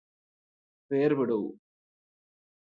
വേര്പെടൂ 0.91 1.39